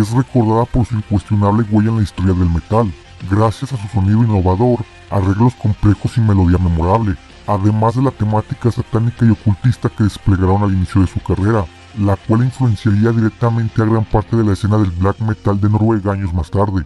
[0.00, 2.92] es recordada por su incuestionable huella en la historia del metal,
[3.30, 7.16] gracias a su sonido innovador, arreglos complejos y melodía memorable,
[7.46, 11.64] además de la temática satánica y ocultista que desplegaron al inicio de su carrera,
[11.98, 16.12] la cual influenciaría directamente a gran parte de la escena del black metal de Noruega
[16.12, 16.84] años más tarde.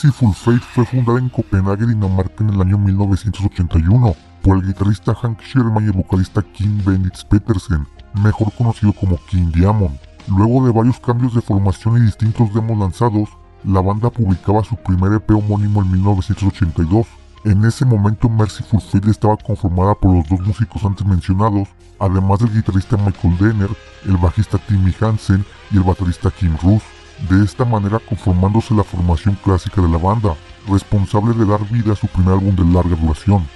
[0.00, 5.40] Merciful Fate fue fundada en Copenhague, Dinamarca en el año 1981 por el guitarrista Hank
[5.40, 7.84] Sherman y el vocalista Kim Bendits Petersen,
[8.22, 9.98] mejor conocido como King Diamond.
[10.28, 13.28] Luego de varios cambios de formación y distintos demos lanzados,
[13.64, 17.04] la banda publicaba su primer EP homónimo en 1982.
[17.42, 21.66] En ese momento Merciful Fate estaba conformada por los dos músicos antes mencionados,
[21.98, 23.70] además del guitarrista Michael Denner,
[24.04, 26.84] el bajista Timmy Hansen y el baterista Kim Roos
[27.28, 30.36] de esta manera conformándose la formación clásica de la banda,
[30.68, 33.46] responsable de dar vida a su primer álbum de larga duración.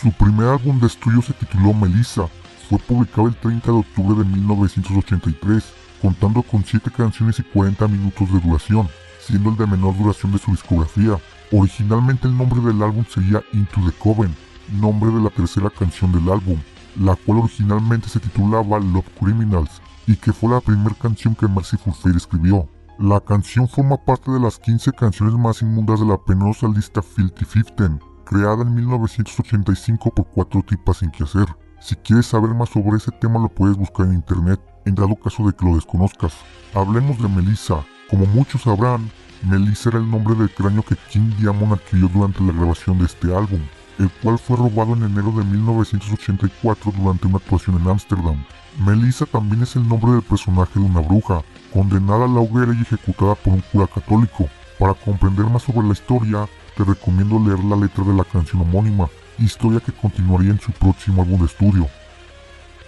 [0.00, 2.28] Su primer álbum de estudio se tituló Melissa,
[2.68, 5.64] fue publicado el 30 de octubre de 1983,
[6.00, 8.88] contando con 7 canciones y 40 minutos de duración,
[9.20, 11.18] siendo el de menor duración de su discografía.
[11.50, 14.34] Originalmente el nombre del álbum sería Into the Coven,
[14.72, 16.58] nombre de la tercera canción del álbum,
[16.98, 21.94] la cual originalmente se titulaba Love Criminals, y que fue la primera canción que Mercyful
[21.94, 22.68] Fate escribió.
[22.98, 27.44] La canción forma parte de las 15 canciones más inmundas de la penosa lista Filthy
[27.44, 31.46] Fifteen, creada en 1985 por cuatro tipas sin que hacer.
[31.80, 35.46] Si quieres saber más sobre ese tema lo puedes buscar en internet, en dado caso
[35.46, 36.34] de que lo desconozcas.
[36.74, 37.84] Hablemos de Melissa.
[38.10, 39.08] Como muchos sabrán,
[39.42, 43.34] Melissa era el nombre del cráneo que King Diamond adquirió durante la grabación de este
[43.34, 43.60] álbum,
[43.98, 48.44] el cual fue robado en enero de 1984 durante una actuación en Ámsterdam.
[48.84, 51.42] Melissa también es el nombre del personaje de una bruja,
[51.72, 54.48] condenada a la hoguera y ejecutada por un cura católico.
[54.78, 59.08] Para comprender más sobre la historia, te recomiendo leer la letra de la canción homónima,
[59.38, 61.88] historia que continuaría en su próximo álbum de estudio.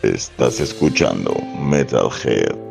[0.03, 2.69] Estás escuchando Metalhead.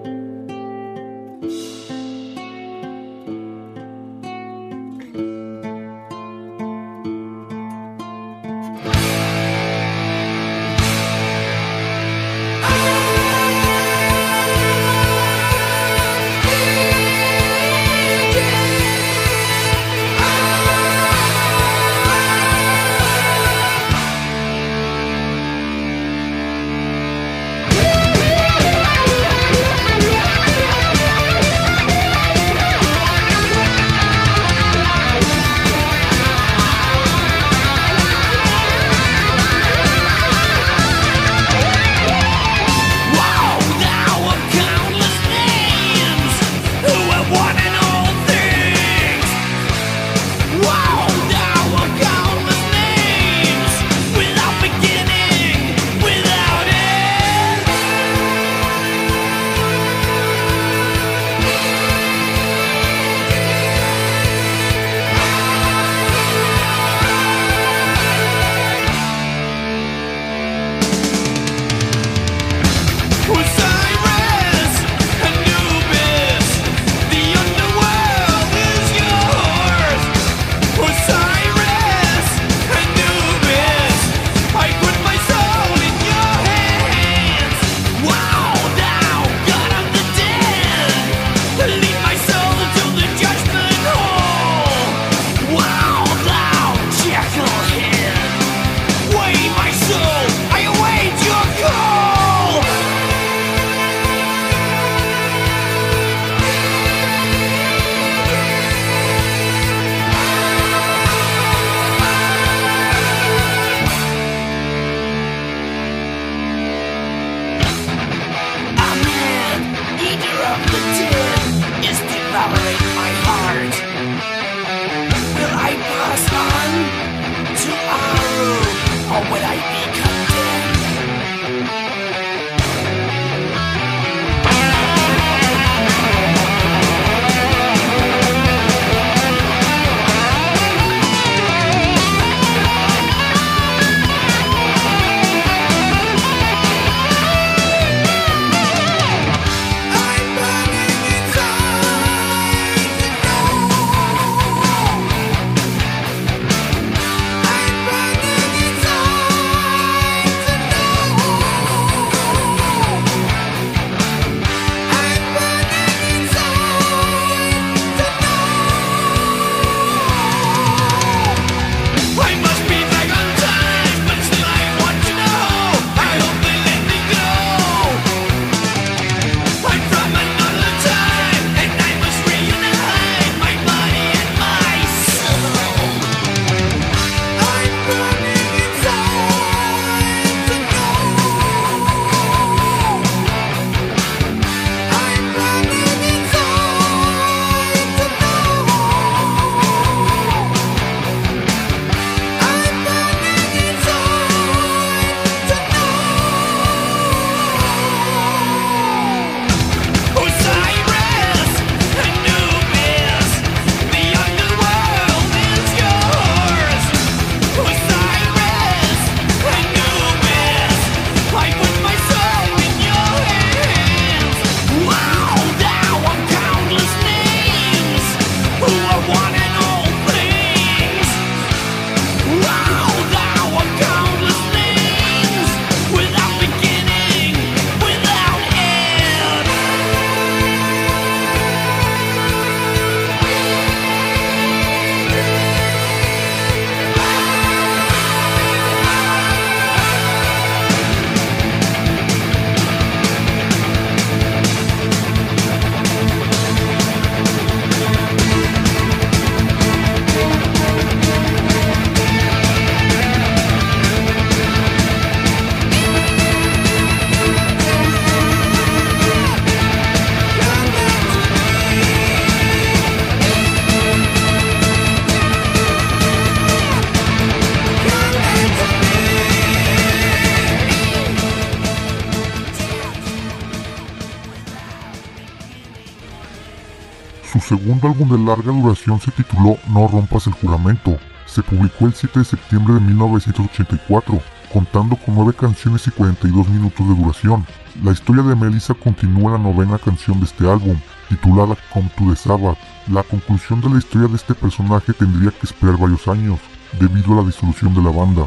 [287.69, 290.97] Segundo álbum de larga duración se tituló No rompas el juramento.
[291.27, 294.19] Se publicó el 7 de septiembre de 1984,
[294.51, 297.45] contando con 9 canciones y 42 minutos de duración.
[297.83, 302.05] La historia de Melissa continúa en la novena canción de este álbum, titulada Come to
[302.09, 302.57] the Sabbath.
[302.87, 306.39] La conclusión de la historia de este personaje tendría que esperar varios años,
[306.79, 308.25] debido a la disolución de la banda.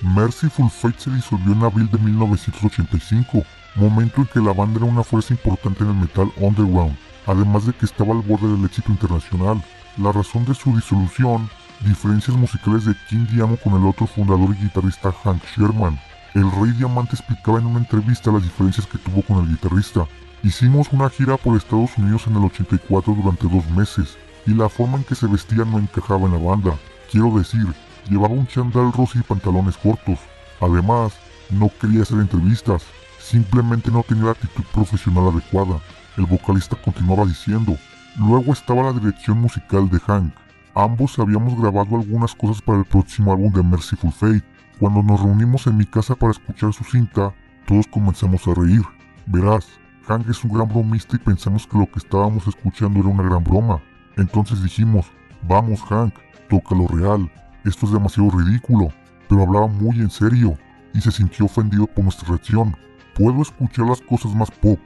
[0.00, 3.42] Mercyful Fate se disolvió en abril de 1985,
[3.74, 7.72] momento en que la banda era una fuerza importante en el metal underground, además de
[7.72, 9.62] que estaba al borde del éxito internacional.
[9.98, 11.48] La razón de su disolución,
[11.80, 15.98] diferencias musicales de King Diamond con el otro fundador y guitarrista Hank Sherman.
[16.34, 20.06] El Rey Diamante explicaba en una entrevista las diferencias que tuvo con el guitarrista.
[20.42, 24.16] Hicimos una gira por Estados Unidos en el 84 durante dos meses,
[24.46, 26.74] y la forma en que se vestía no encajaba en la banda.
[27.10, 27.66] Quiero decir,
[28.08, 30.18] llevaba un chandal rosa y pantalones cortos.
[30.60, 31.14] Además,
[31.50, 32.84] no quería hacer entrevistas,
[33.18, 35.80] simplemente no tenía la actitud profesional adecuada.
[36.16, 37.76] El vocalista continuaba diciendo,
[38.16, 40.32] luego estaba la dirección musical de Hank.
[40.74, 44.42] Ambos habíamos grabado algunas cosas para el próximo álbum de Merciful Fate.
[44.78, 47.34] Cuando nos reunimos en mi casa para escuchar su cinta,
[47.66, 48.82] todos comenzamos a reír.
[49.26, 49.66] Verás,
[50.06, 53.44] Hank es un gran bromista y pensamos que lo que estábamos escuchando era una gran
[53.44, 53.82] broma.
[54.16, 55.06] Entonces dijimos,
[55.42, 56.14] vamos Hank,
[56.48, 57.30] toca lo real,
[57.64, 58.88] esto es demasiado ridículo,
[59.28, 60.56] pero hablaba muy en serio
[60.94, 62.74] y se sintió ofendido por nuestra reacción.
[63.14, 64.78] Puedo escuchar las cosas más pop,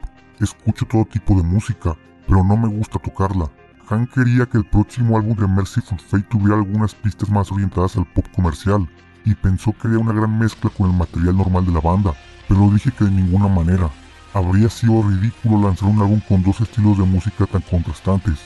[0.44, 3.50] escucho todo tipo de música, pero no me gusta tocarla.
[3.88, 8.06] Hank quería que el próximo álbum de Mercyful Fate tuviera algunas pistas más orientadas al
[8.06, 8.88] pop comercial,
[9.24, 12.14] y pensó que haría una gran mezcla con el material normal de la banda,
[12.48, 13.90] pero dije que de ninguna manera.
[14.32, 18.38] Habría sido ridículo lanzar un álbum con dos estilos de música tan contrastantes.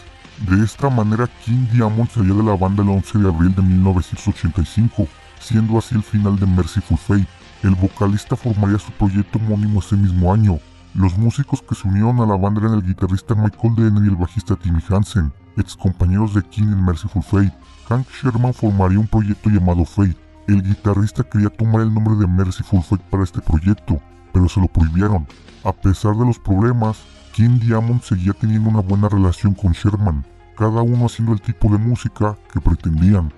[0.48, 5.06] De esta manera, King Diamond salió de la banda el 11 de abril de 1985,
[5.38, 7.28] siendo así el final de Mercyful Fate.
[7.62, 10.58] El vocalista formaría su proyecto homónimo ese mismo año.
[10.94, 14.16] Los músicos que se unieron a la banda eran el guitarrista Michael Denner y el
[14.16, 17.52] bajista Timmy Hansen, ex compañeros de King en Mercyful Fate.
[17.88, 20.16] Hank Sherman formaría un proyecto llamado Fate.
[20.46, 24.00] El guitarrista quería tomar el nombre de Mercyful Fate para este proyecto,
[24.32, 25.26] pero se lo prohibieron.
[25.64, 30.24] A pesar de los problemas, King Diamond seguía teniendo una buena relación con Sherman,
[30.56, 33.32] cada uno haciendo el tipo de música que pretendían.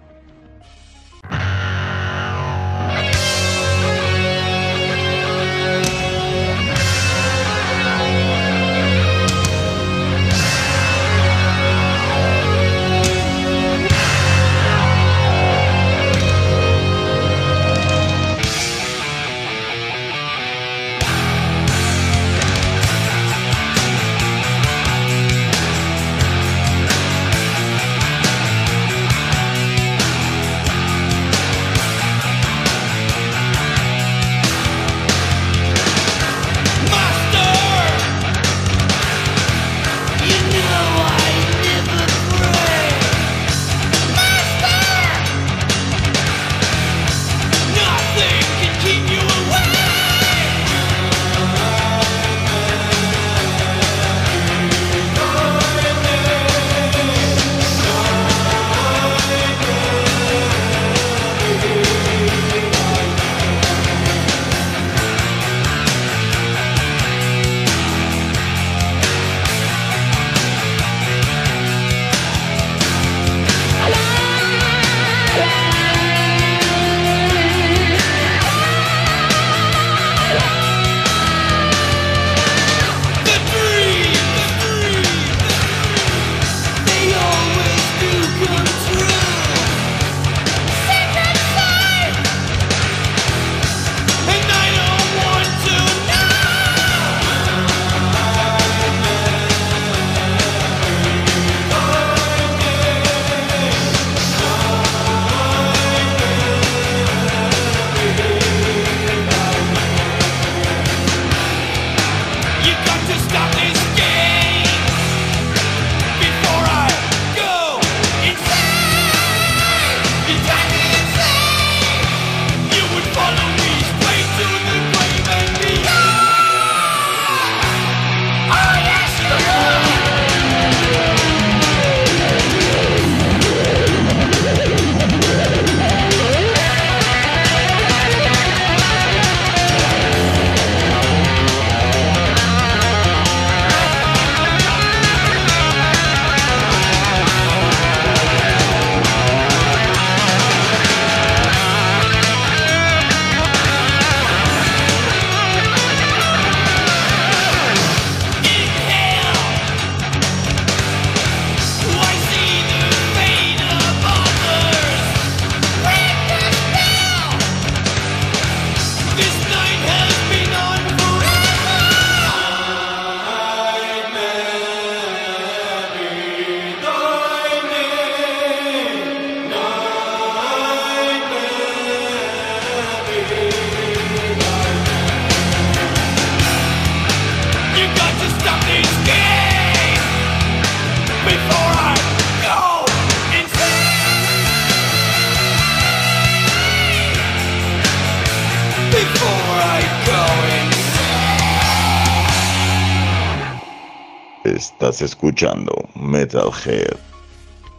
[204.54, 206.96] Estás escuchando Metalhead.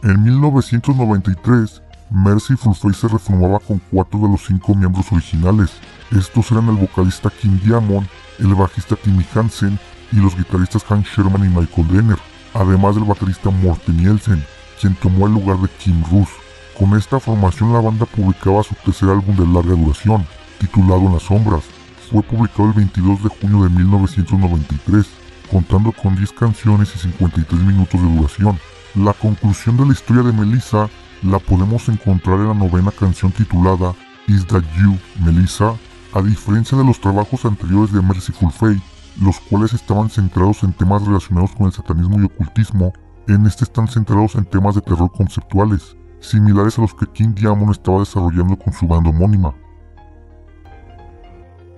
[0.03, 5.71] En 1993, Mercyful Fate se reformaba con cuatro de los cinco miembros originales.
[6.11, 8.05] Estos eran el vocalista Kim Diamond,
[8.39, 9.79] el bajista Timmy Hansen
[10.11, 12.19] y los guitarristas Hank Sherman y Michael Denner,
[12.53, 14.43] además del baterista Morten Nielsen,
[14.81, 16.29] quien tomó el lugar de Kim Russ.
[16.77, 20.27] Con esta formación la banda publicaba su tercer álbum de larga duración,
[20.59, 21.63] titulado En las sombras.
[22.11, 25.05] Fue publicado el 22 de junio de 1993,
[25.47, 28.59] contando con 10 canciones y 53 minutos de duración.
[28.95, 30.89] La conclusión de la historia de Melissa
[31.23, 33.93] la podemos encontrar en la novena canción titulada
[34.27, 35.75] Is That You, Melissa,
[36.13, 38.81] a diferencia de los trabajos anteriores de Merciful Fate,
[39.21, 42.93] los cuales estaban centrados en temas relacionados con el satanismo y ocultismo,
[43.27, 47.71] en este están centrados en temas de terror conceptuales, similares a los que King Diamond
[47.71, 49.53] estaba desarrollando con su banda homónima.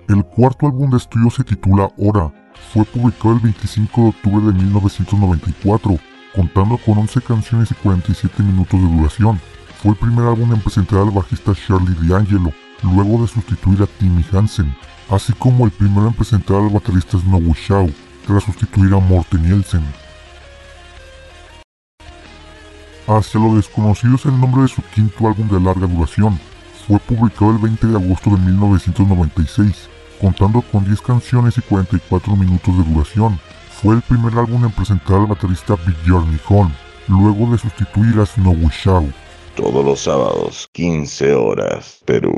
[0.08, 4.54] El cuarto álbum de estudio se titula Hora, fue publicado el 25 de octubre de
[4.54, 5.98] 1994,
[6.36, 9.40] contando con 11 canciones y 47 minutos de duración.
[9.82, 12.52] Fue el primer álbum en presentar al bajista Charlie D'Angelo,
[12.84, 14.76] luego de sustituir a Timmy Hansen,
[15.10, 17.90] así como el primero en presentar al baterista Snowy Shaw,
[18.28, 19.84] tras sustituir a Morten Nielsen.
[23.08, 26.40] Hacia lo desconocido es el nombre de su quinto álbum de larga duración.
[26.88, 32.78] Fue publicado el 20 de agosto de 1996, contando con 10 canciones y 44 minutos
[32.78, 33.40] de duración.
[33.82, 36.72] Fue el primer álbum en presentar al baterista Björn Holm,
[37.08, 39.10] luego de sustituir a Snowy Shaw.
[39.56, 42.36] Todos los sábados, 15 horas, Perú.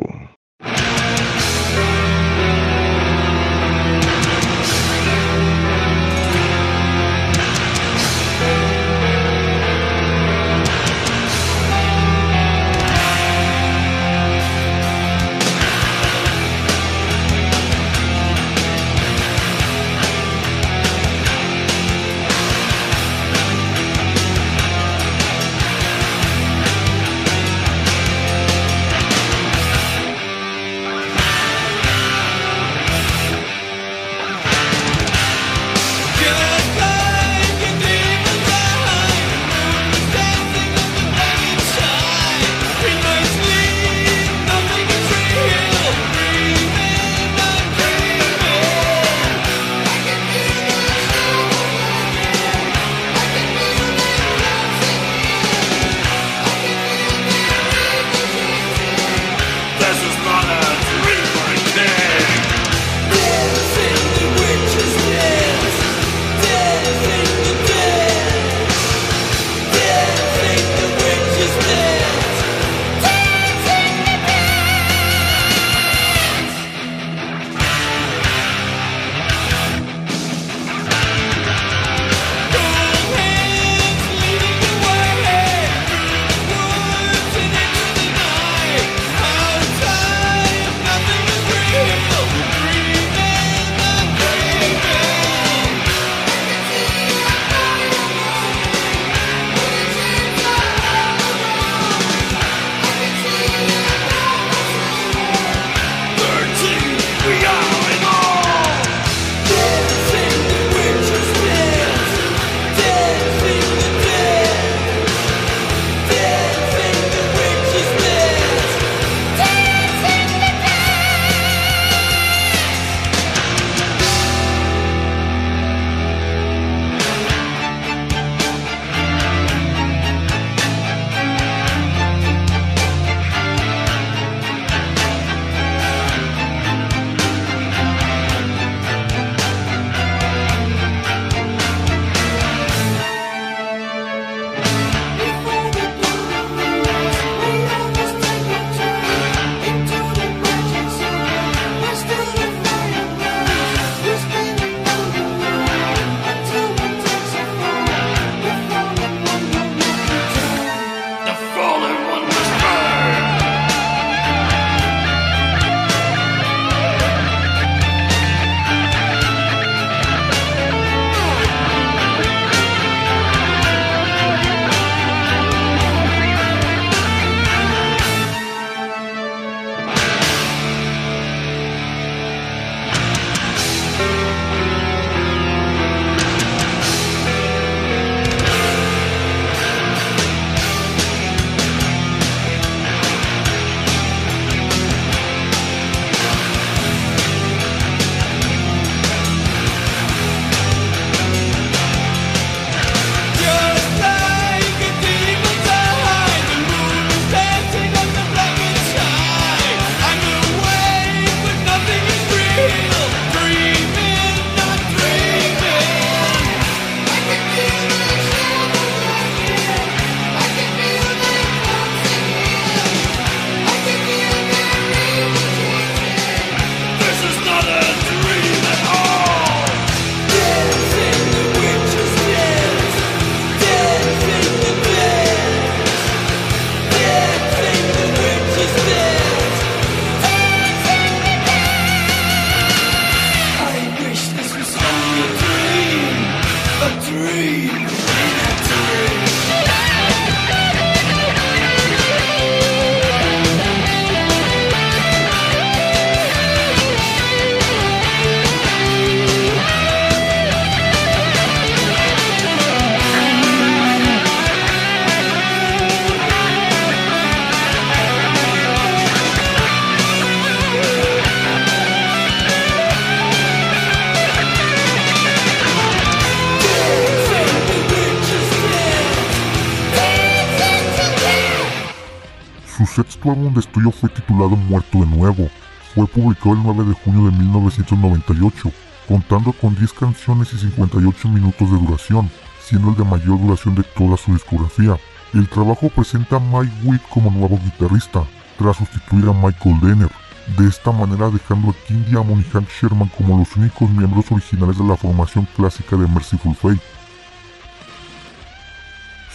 [283.21, 285.47] Sexto álbum de estudio fue titulado Muerto de Nuevo.
[285.93, 288.71] Fue publicado el 9 de junio de 1998,
[289.07, 293.83] contando con 10 canciones y 58 minutos de duración, siendo el de mayor duración de
[293.83, 294.97] toda su discografía.
[295.33, 298.23] El trabajo presenta a Mike Witt como nuevo guitarrista,
[298.57, 300.11] tras sustituir a Michael Denner,
[300.57, 304.79] de esta manera dejando a King Diamond y Hank Sherman como los únicos miembros originales
[304.79, 306.81] de la formación clásica de Merciful Fate.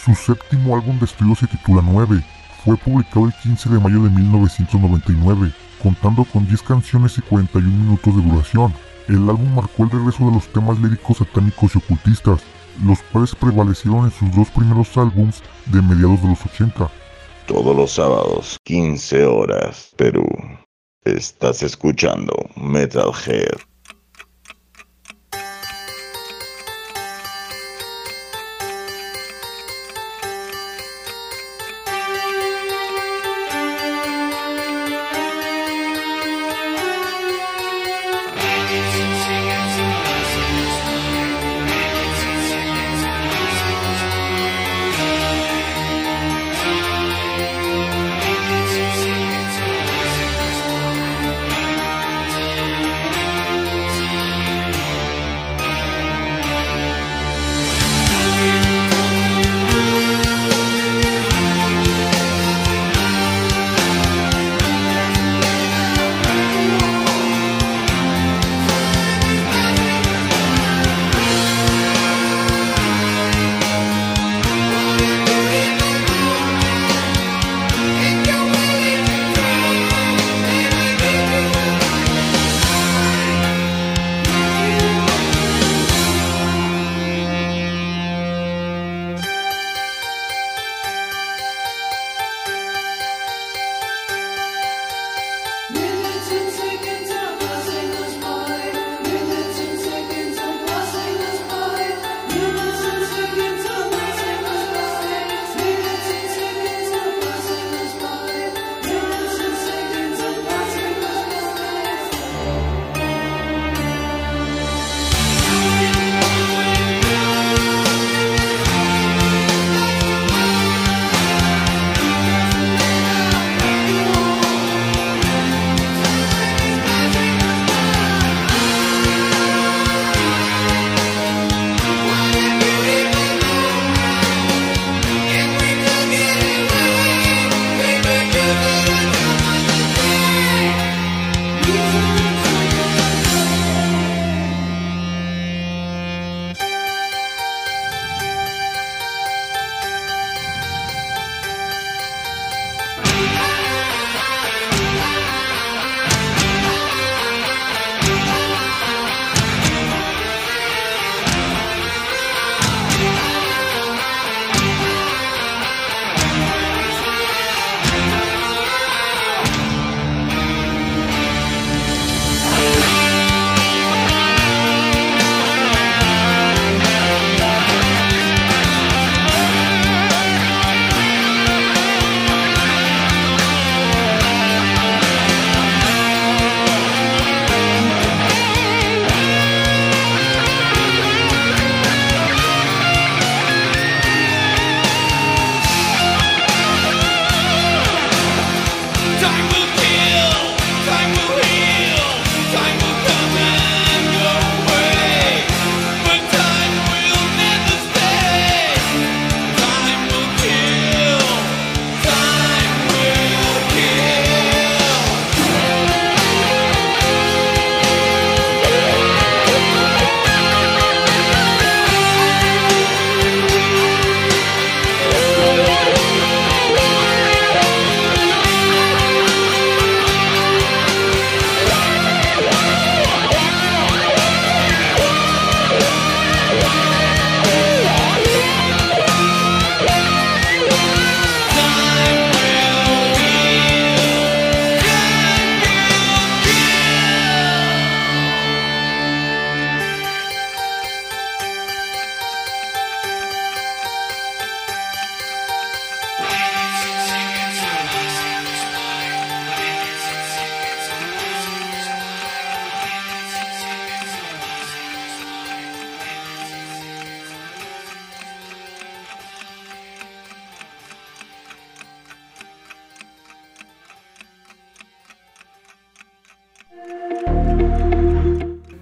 [0.03, 2.23] Su séptimo álbum de estudio se titula 9,
[2.67, 8.13] fue publicado el 15 de mayo de 1999, contando con 10 canciones y 41 minutos
[8.13, 8.73] de duración.
[9.07, 12.41] El álbum marcó el regreso de los temas líricos satánicos y ocultistas,
[12.83, 16.91] los cuales prevalecieron en sus dos primeros álbums de mediados de los 80.
[17.45, 20.27] Todos los sábados, 15 horas, Perú.
[21.05, 23.59] Estás escuchando Metalhead.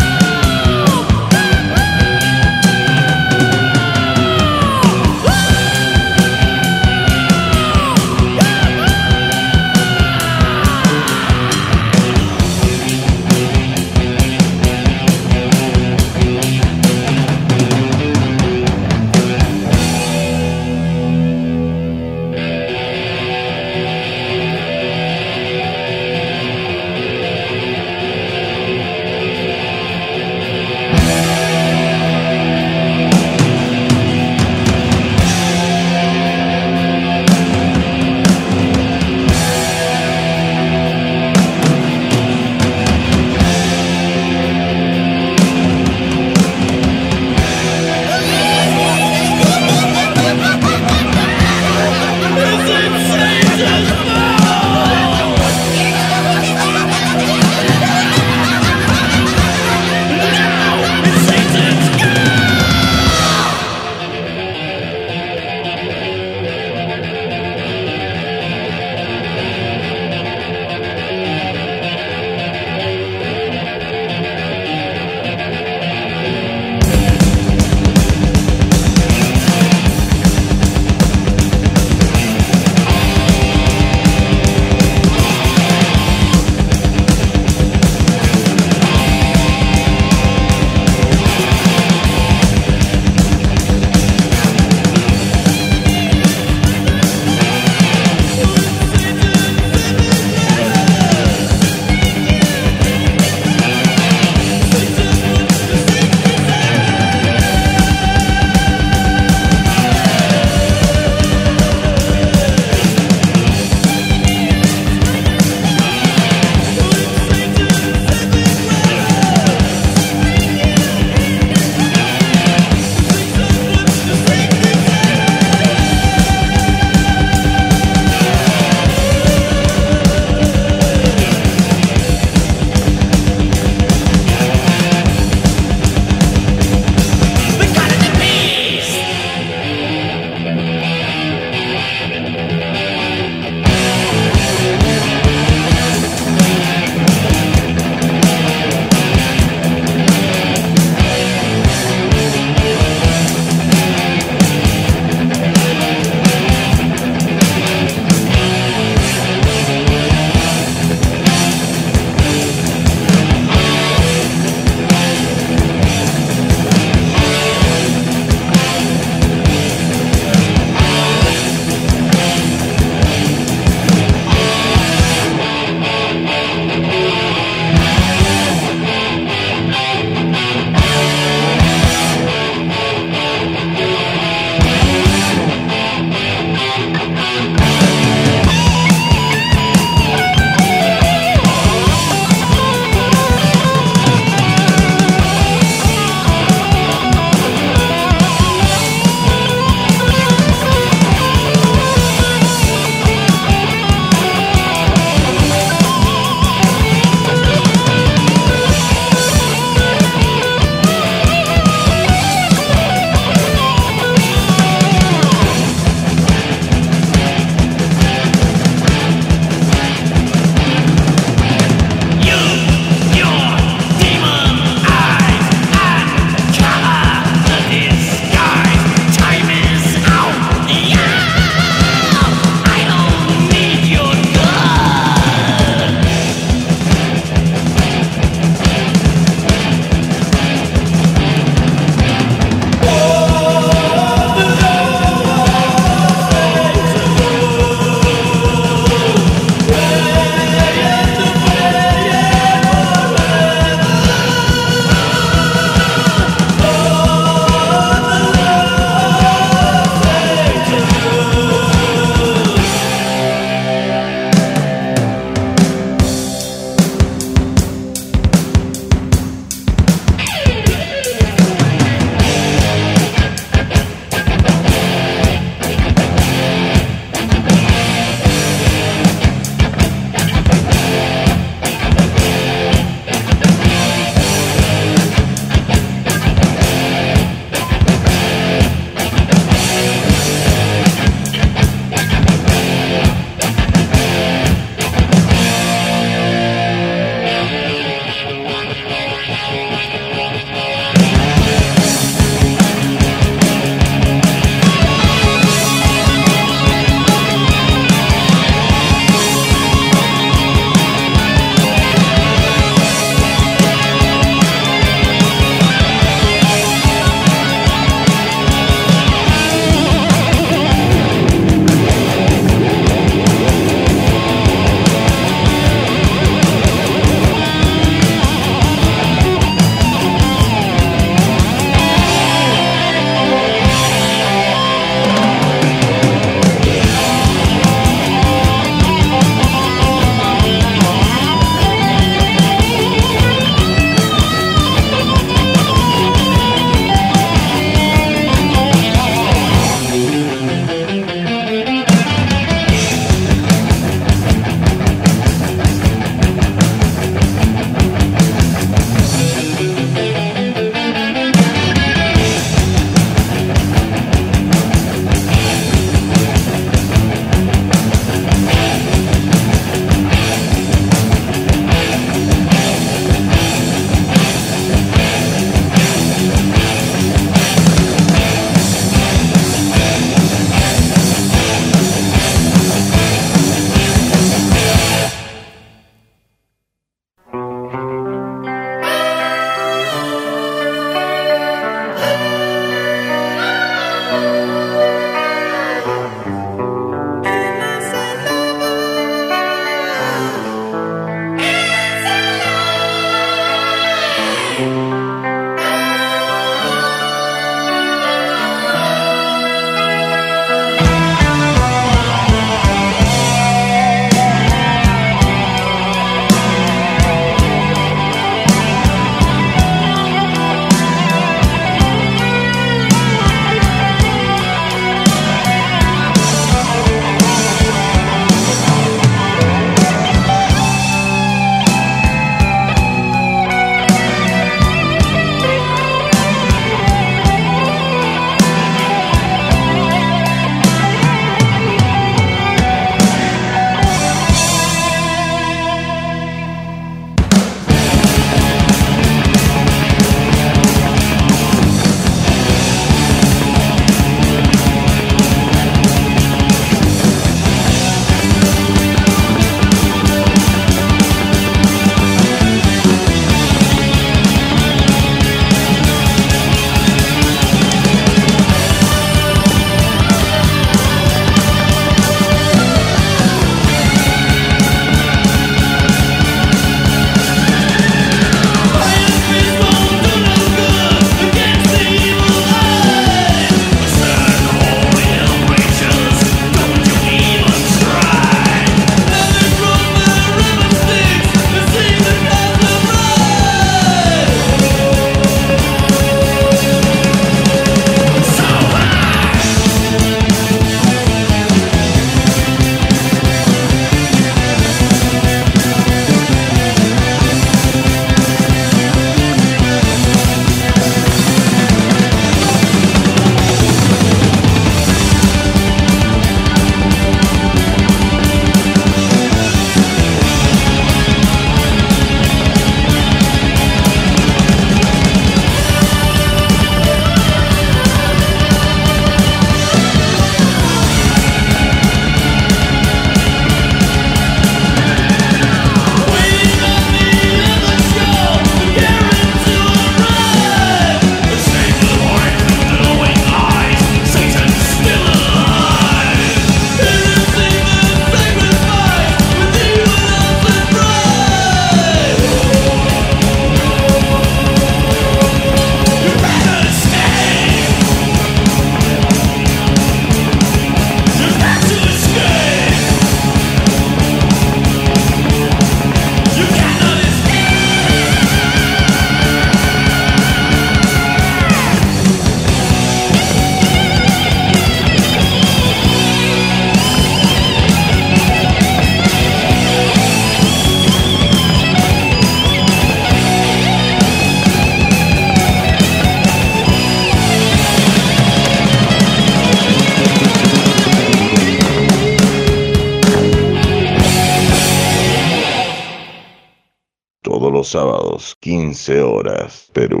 [597.58, 600.00] Los sábados, 15 horas, Perú.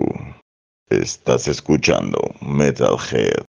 [0.90, 3.42] Estás escuchando Metalhead.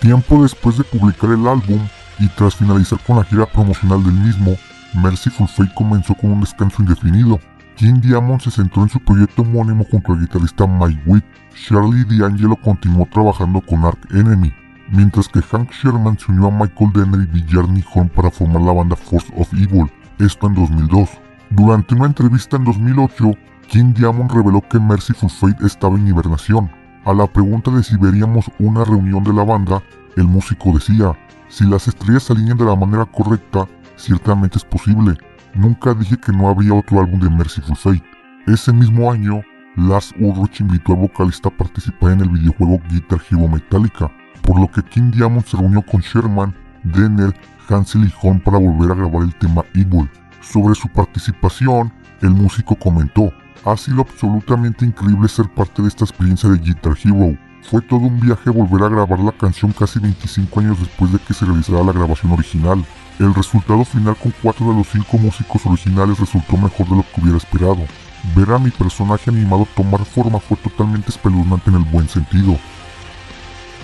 [0.00, 1.86] Tiempo después de publicar el álbum
[2.18, 4.56] y tras finalizar con la gira promocional del mismo,
[4.94, 7.38] Mercyful Fate comenzó con un descanso indefinido.
[7.76, 11.24] King Diamond se centró en su proyecto homónimo junto al guitarrista Mike Witt.
[11.54, 14.50] Charlie D'Angelo continuó trabajando con Ark Enemy,
[14.88, 18.72] mientras que Hank Sherman se unió a Michael Denner y Villarny Horn para formar la
[18.72, 21.23] banda Force of Evil, esto en 2002.
[21.56, 23.30] Durante una entrevista en 2008,
[23.68, 26.68] King Diamond reveló que Mercyful Fate estaba en hibernación.
[27.04, 29.80] A la pregunta de si veríamos una reunión de la banda,
[30.16, 31.16] el músico decía,
[31.48, 35.16] si las estrellas se alinean de la manera correcta, ciertamente es posible.
[35.54, 38.02] Nunca dije que no habría otro álbum de Mercyful Fate.
[38.48, 39.40] Ese mismo año,
[39.76, 44.10] Lars Ulrich invitó al vocalista a participar en el videojuego Guitar Hero Metallica,
[44.42, 46.52] por lo que King Diamond se reunió con Sherman,
[46.82, 47.32] Denner,
[47.68, 50.10] Hansel y Horn para volver a grabar el tema Evil.
[50.52, 53.32] Sobre su participación, el músico comentó,
[53.64, 57.36] ha sido absolutamente increíble ser parte de esta experiencia de Guitar Hero.
[57.62, 61.32] Fue todo un viaje volver a grabar la canción casi 25 años después de que
[61.32, 62.84] se realizara la grabación original.
[63.18, 67.20] El resultado final con cuatro de los cinco músicos originales resultó mejor de lo que
[67.22, 67.80] hubiera esperado.
[68.36, 72.58] Ver a mi personaje animado tomar forma fue totalmente espeluznante en el buen sentido.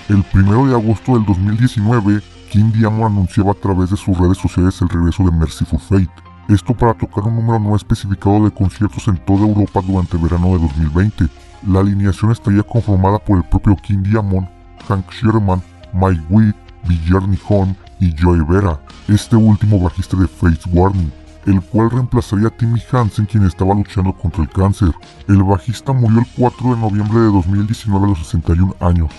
[0.08, 4.80] El 1 de agosto del 2019, King Diamond anunciaba a través de sus redes sociales
[4.82, 9.16] el regreso de Mercyful Fate, esto para tocar un número no especificado de conciertos en
[9.18, 11.28] toda Europa durante el verano de 2020.
[11.68, 14.48] La alineación estaría conformada por el propio King Diamond,
[14.88, 21.12] Hank Sherman, Mike Witt, Villarny Hon y Joey Vera, este último bajista de Face Warning,
[21.46, 24.90] el cual reemplazaría a Timmy Hansen quien estaba luchando contra el cáncer.
[25.28, 29.10] El bajista murió el 4 de noviembre de 2019 a los 61 años.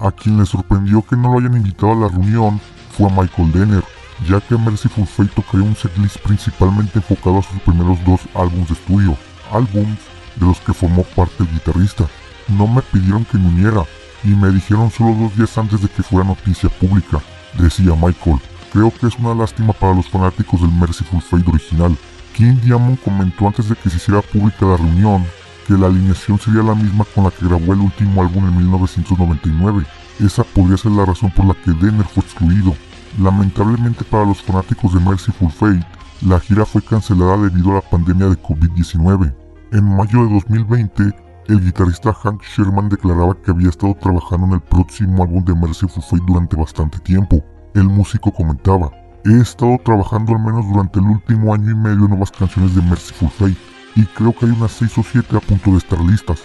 [0.00, 3.52] A quien le sorprendió que no lo hayan invitado a la reunión fue a Michael
[3.52, 3.84] Denner,
[4.28, 8.74] ya que Mercyful Fate tocaría un setlist principalmente enfocado a sus primeros dos álbumes de
[8.74, 9.16] estudio,
[9.52, 9.98] álbums
[10.36, 12.06] de los que formó parte el guitarrista.
[12.48, 13.84] No me pidieron que me uniera,
[14.24, 17.20] y me dijeron solo dos días antes de que fuera noticia pública,
[17.58, 18.40] decía Michael.
[18.72, 21.96] Creo que es una lástima para los fanáticos del Mercyful Fate original.
[22.34, 25.24] King Diamond comentó antes de que se hiciera pública la reunión
[25.66, 29.86] que la alineación sería la misma con la que grabó el último álbum en 1999.
[30.20, 32.76] Esa podría ser la razón por la que Denner fue excluido.
[33.18, 35.86] Lamentablemente para los fanáticos de Mercyful Fate,
[36.26, 39.32] la gira fue cancelada debido a la pandemia de COVID-19.
[39.72, 41.12] En mayo de 2020,
[41.48, 46.02] el guitarrista Hank Sherman declaraba que había estado trabajando en el próximo álbum de Mercyful
[46.02, 47.44] Fate durante bastante tiempo.
[47.74, 48.90] El músico comentaba,
[49.24, 52.82] he estado trabajando al menos durante el último año y medio en nuevas canciones de
[52.82, 53.56] Mercyful Fate
[53.94, 56.40] y creo que hay unas 6 o 7 a punto de estar listas.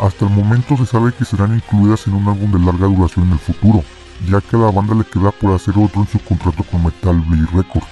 [0.00, 3.32] Hasta el momento se sabe que serán incluidas en un álbum de larga duración en
[3.32, 3.84] el futuro,
[4.28, 7.20] ya que a la banda le queda por hacer otro en su contrato con Metal
[7.28, 7.86] Blade Records.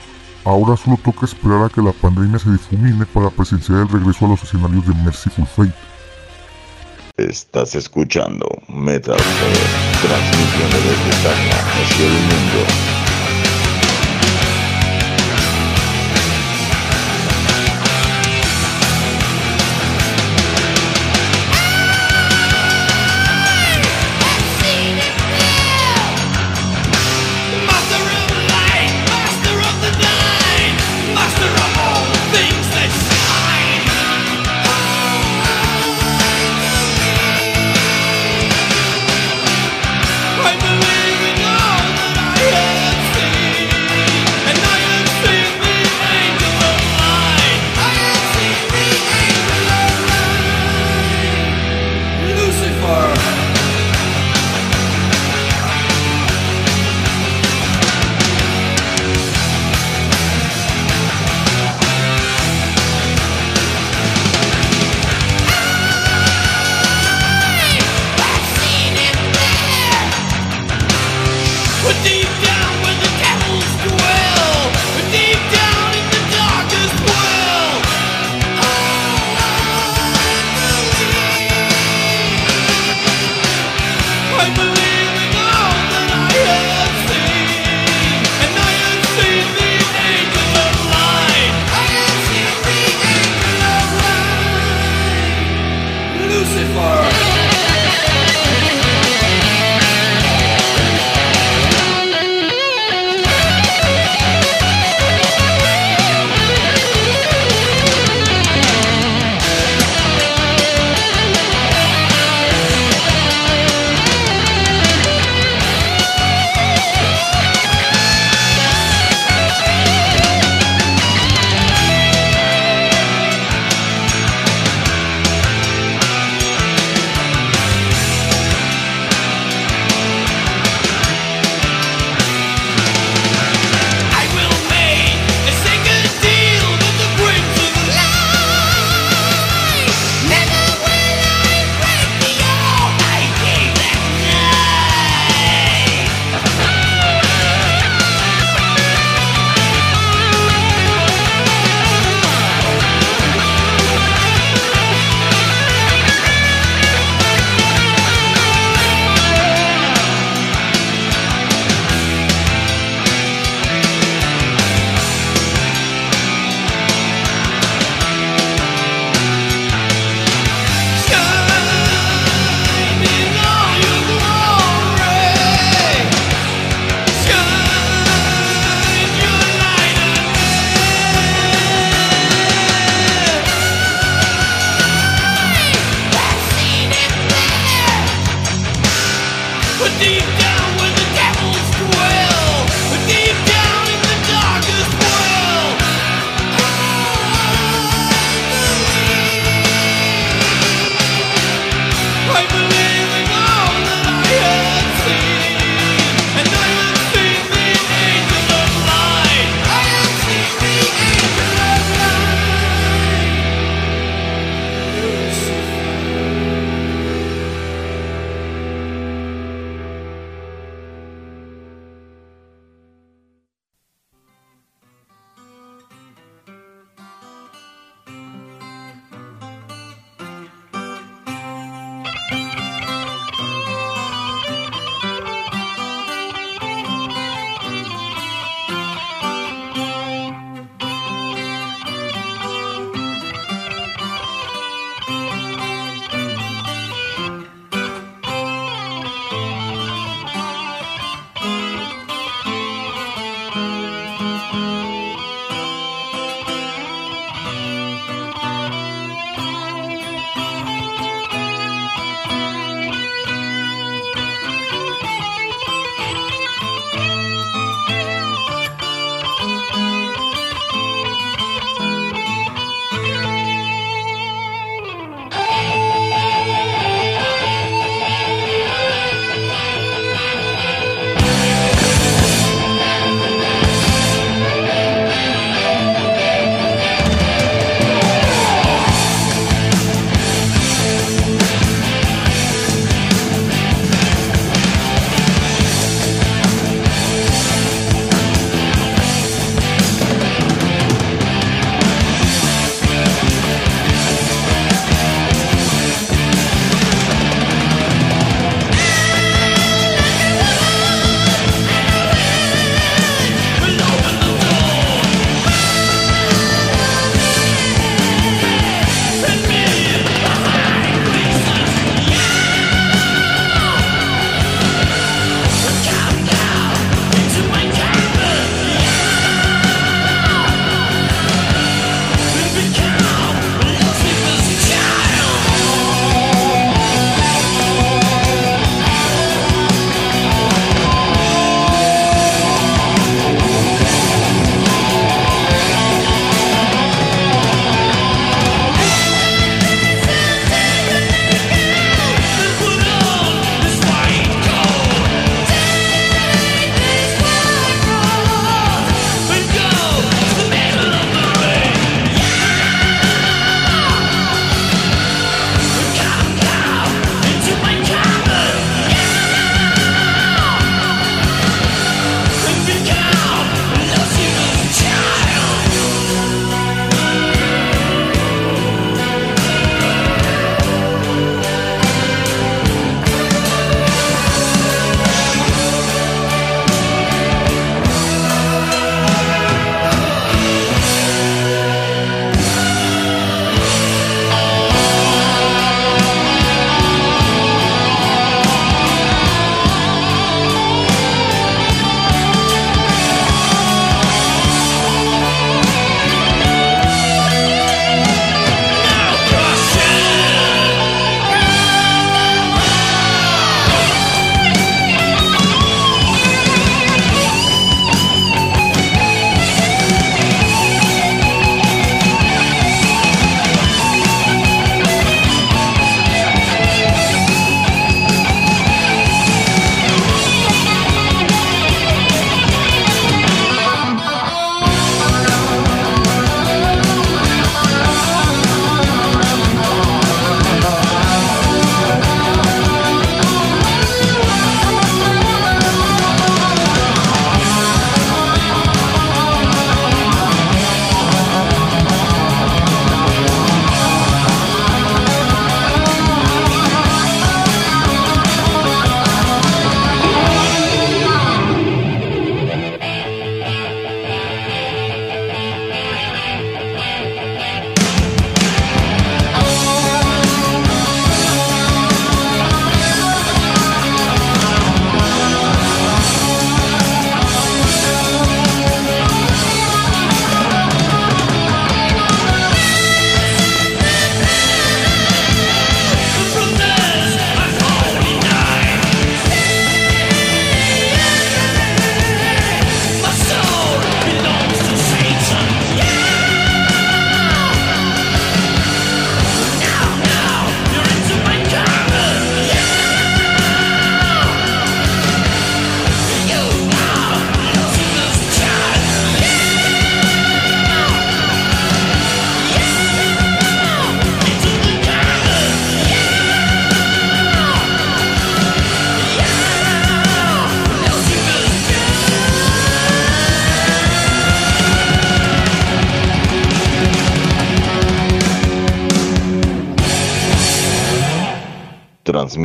[0.44, 4.28] Ahora solo toca esperar a que la pandemia se difumine para presenciar el regreso a
[4.30, 5.74] los escenarios de Mercyful Fate.
[7.16, 9.18] Estás escuchando Metal
[10.02, 13.01] transmitiendo desde Tacna hacia el mundo.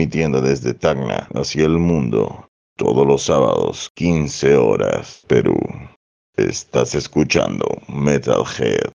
[0.08, 2.48] Transmitiendo desde Tacna hacia el mundo,
[2.78, 5.58] todos los sábados, 15 horas, Perú.
[6.38, 8.97] Estás escuchando Metalhead.